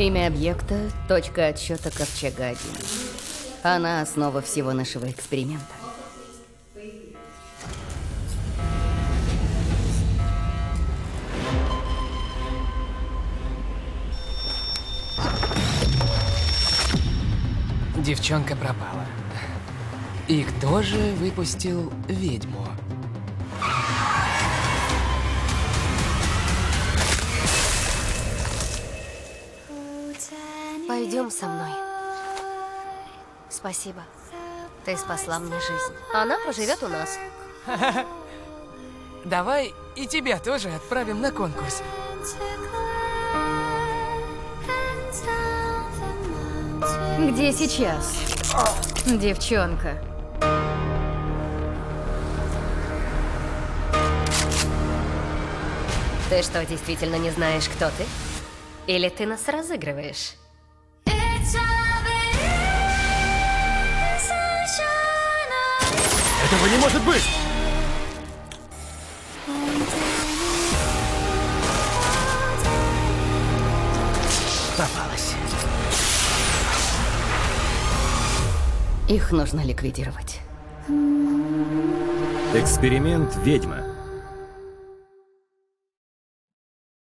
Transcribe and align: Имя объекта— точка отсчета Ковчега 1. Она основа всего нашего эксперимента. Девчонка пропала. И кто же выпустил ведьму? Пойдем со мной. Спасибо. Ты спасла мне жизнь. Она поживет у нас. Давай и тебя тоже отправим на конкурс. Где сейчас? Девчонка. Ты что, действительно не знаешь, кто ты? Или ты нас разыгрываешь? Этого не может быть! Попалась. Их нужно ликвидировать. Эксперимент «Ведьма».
Имя 0.00 0.28
объекта— 0.28 0.92
точка 1.08 1.48
отсчета 1.48 1.90
Ковчега 1.90 2.46
1. 2.46 2.58
Она 3.64 4.00
основа 4.00 4.40
всего 4.40 4.72
нашего 4.72 5.10
эксперимента. 5.10 5.64
Девчонка 17.96 18.54
пропала. 18.54 19.04
И 20.28 20.44
кто 20.44 20.80
же 20.80 21.12
выпустил 21.14 21.92
ведьму? 22.06 22.64
Пойдем 30.88 31.30
со 31.30 31.46
мной. 31.46 31.70
Спасибо. 33.50 34.02
Ты 34.86 34.96
спасла 34.96 35.38
мне 35.38 35.54
жизнь. 35.60 35.94
Она 36.14 36.38
поживет 36.46 36.82
у 36.82 36.88
нас. 36.88 37.18
Давай 39.26 39.74
и 39.96 40.06
тебя 40.06 40.38
тоже 40.38 40.70
отправим 40.70 41.20
на 41.20 41.30
конкурс. 41.30 41.82
Где 47.18 47.52
сейчас? 47.52 48.16
Девчонка. 49.04 50.02
Ты 56.30 56.42
что, 56.42 56.64
действительно 56.64 57.16
не 57.16 57.30
знаешь, 57.30 57.68
кто 57.68 57.90
ты? 57.90 58.06
Или 58.86 59.10
ты 59.10 59.26
нас 59.26 59.46
разыгрываешь? 59.48 60.32
Этого 66.44 66.66
не 66.66 66.76
может 66.78 67.02
быть! 67.04 67.22
Попалась. 74.76 75.34
Их 79.08 79.32
нужно 79.32 79.60
ликвидировать. 79.60 80.40
Эксперимент 82.54 83.36
«Ведьма». 83.44 83.87